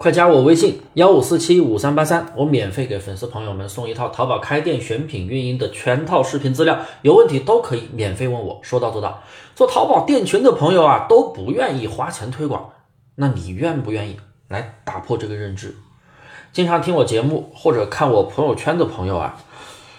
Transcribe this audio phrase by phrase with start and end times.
[0.00, 9.22] 快加我微信幺五四七五三八三，我免费给粉丝朋友们送一套淘宝开店选品运营的全套视频资料，有问题都可以免费问我，说到做到。
[9.54, 12.70] 做淘宝店群的朋友啊，都不愿意花钱推广，
[13.16, 14.16] 那你愿不愿意
[14.48, 15.76] 来打破这个认知？
[16.50, 19.36] 经常听我节目或者看我朋友圈的朋友啊，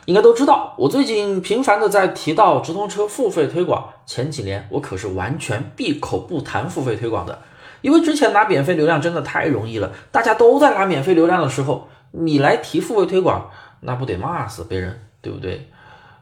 [0.05, 3.89] 应该都知道，我最近频繁的在提到直通车付费推广。
[4.07, 7.43] 前几年我可是完全闭口不谈付费推广的。
[7.81, 13.49] 因为之前拿免费流量真的太容易了，大家都在拿免费流量的时候，你来提付费推广，
[13.81, 15.67] 那不得骂死别人，对不对？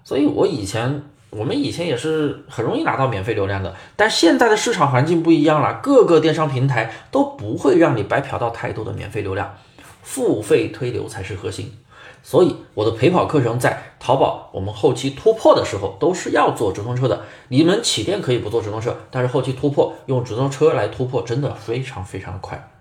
[0.04, 9.56] 所以我以前，我们以前也是很容易拿到免费流量的，但现在的市场环境不一样了，各个电商平台都不会让你白嫖到太多的免费流量，
[10.02, 11.72] 付费推流才是核心。
[12.22, 17.24] 所以我的陪跑课程在淘宝，我们后期突破的时候都是要做直通车的。
[17.48, 22.72] 你们起店可以不做直通车，但是后期突破用直通车来突破，真的非常非常快。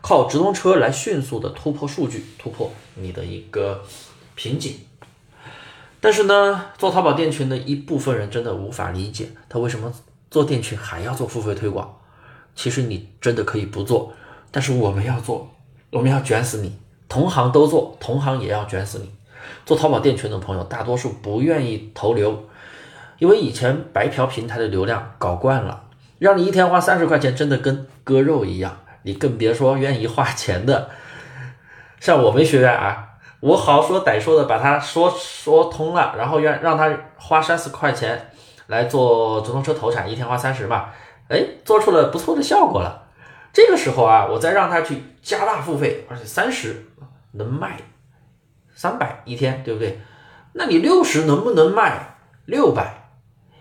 [0.00, 3.82] 靠直通车来迅速的突破数据，突破你的一个
[4.34, 4.76] 瓶颈。
[6.00, 9.92] 但是呢，做淘宝店群的一部分人真的无法理解，他为什么
[10.30, 11.98] 做店群还要做付费推广？
[12.54, 14.12] 其实你真的可以不做，
[14.50, 15.50] 但是我们要做，
[15.90, 16.76] 我们要卷死你。
[17.08, 19.10] 同行都做，同行也要卷死你。
[19.64, 22.44] 做淘宝店群的朋友，大多数不愿意投流，
[23.18, 25.84] 因为以前白嫖平台的流量搞惯了，
[26.18, 28.78] 让你一天花三十块钱，真的跟割肉一样。
[29.02, 30.90] 你更别说愿意花钱的。
[32.00, 33.08] 像我们学员啊，
[33.40, 38.30] 我好说歹说的把他说说通了，然后愿让他花三十块钱
[38.66, 40.90] 来做直通车投产，一天花三十嘛，
[41.28, 43.04] 哎，做出了不错的效果了。
[43.52, 46.86] 这个时候啊，我再让他去加大付费，而且三十
[47.32, 47.76] 能卖
[48.74, 50.00] 三百一天，对不对？
[50.52, 52.16] 那你六十能不能卖
[52.46, 53.10] 六百？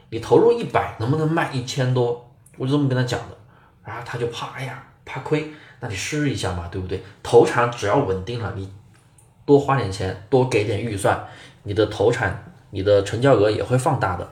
[0.09, 2.33] 你投入一百能不能卖一千多？
[2.57, 3.37] 我就这么跟他讲的，
[3.83, 7.03] 然后他就怕，哎呀，怕亏，那你试一下嘛，对不对？
[7.21, 8.71] 投产只要稳定了，你
[9.45, 11.27] 多花点钱，多给点预算，
[11.63, 14.29] 你的投产，你的成交额也会放大的。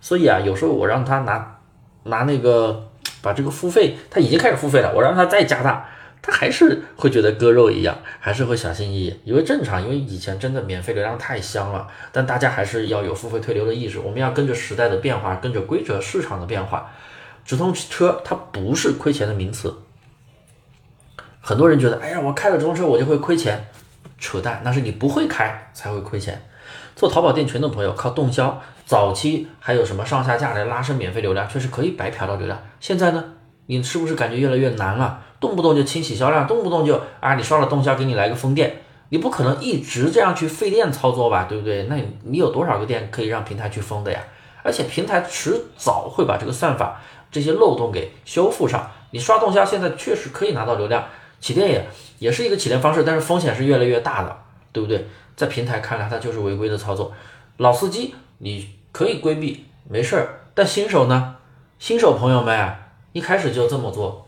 [0.00, 1.58] 所以啊，有时候我让他拿
[2.04, 2.90] 拿那个。
[3.20, 5.88] 把这个付费，他已经开始付费了，我让他再加大，
[6.26, 16.90] 他还是会觉得割肉一样，还是会小心翼翼，因为正常，因为以前真的免费流量太香了，但大家还是要有付费推流的意识，我们要跟着时代的变化，跟着规则市场的变化，
[17.44, 19.74] 直通车它不是亏钱的名词，
[21.42, 23.62] 很多人觉得，哎呀，我开了直通车我就会亏钱，
[24.18, 26.42] 扯淡，那是你不会开才会亏钱。
[26.96, 32.62] 做淘宝店群的朋友靠动销，早期还有什么上下架来拉升免费流量，确实可以白嫖到流量。
[32.80, 33.22] 现在呢，
[33.66, 35.20] 你是不是感觉越来越难了？
[35.40, 41.84] 动不动就清洗销量，动不动就啊，你刷了动销给你来个封店，你不可能一直这样去费电操作吧，对不对？
[41.84, 44.20] 那你有多少个店可以让平台去封的呀？
[44.62, 48.90] 而且平台迟早会把这个算法这些漏洞给修复上。
[49.10, 51.04] 你刷动销现在确实可以拿到流量，
[51.38, 51.86] 起店也
[52.18, 54.36] 也是一个起店方式，但是风险是越来越大的，
[54.72, 55.06] 对不对？
[55.36, 57.12] 在平台看来，它就是违规的操作。
[57.58, 60.40] 老司机你可以规避，没事儿。
[60.54, 61.36] 但新手呢？
[61.78, 62.74] 新手朋友们，
[63.14, 64.26] 一开始就这么做，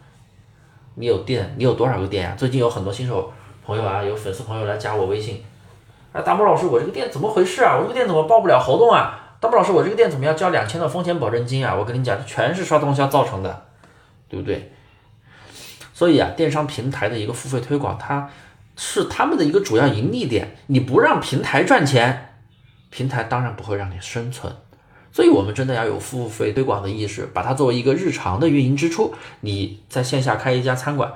[0.94, 2.36] 你有店，你有多少个店呀？
[2.38, 3.32] 最近有很多新手
[3.64, 5.42] 朋友啊，有粉丝朋友来加我微信，
[6.12, 7.76] 啊，大木老师，我这个店怎么回事啊？
[7.76, 9.36] 我这个店怎么报不了活动啊？
[9.41, 11.74] 大木老师，我这个店怎么要交两千的风险保证金啊？
[11.74, 13.64] 我跟你讲，这全是刷动销造成的，
[14.28, 14.72] 对不对？
[15.92, 18.30] 所以啊，电商平台的一个付费推广，它。
[18.78, 22.36] 是他们的一个主要盈利点，你不让平台赚钱，
[22.91, 24.54] 平台当然不会让你生存。
[25.16, 29.15] 所以，我们真的要有付费推广的意识，把它作为一个日常的运营支出。
[29.41, 31.10] 你在线下开一家餐馆，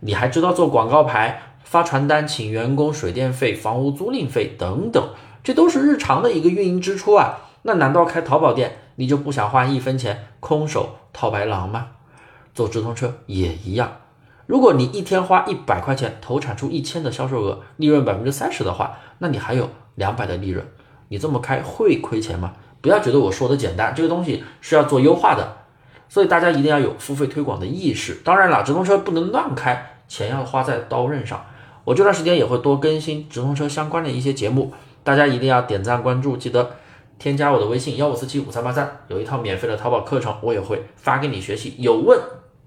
[0.00, 5.08] 你还知道做广告牌、发传单、请员工、水电费、房屋租赁费等等，
[5.42, 7.38] 这都是日常的一个运营支出啊。
[7.62, 11.92] 那难道开淘宝店你就不想花一分钱空手套白狼吗？
[12.52, 13.90] 做直通车也一样。
[14.44, 20.62] 如果你一天花一百块钱投产出一千的销售额，利润百分之三十的话，那你还有两百的利润。
[21.08, 22.52] 你这么开会亏钱吗？
[22.80, 25.56] 不要觉得我说的简单，这个东西是要做优化的，
[26.08, 28.14] 所以大家一定要有付费推广的意识。
[28.24, 31.44] 当然了，直通车不能乱开，钱要花在刀刃上。
[31.84, 36.70] 我这段时间也会多更新直通车相关的一些节目，大家一定要点赞关注，记得
[37.18, 42.18] 添加我的微信幺五四七五三八三，有一套免费的淘宝课程，我也会发给你学习，有问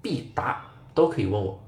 [0.02, 0.64] 必答，
[0.94, 1.60] 都可以问我。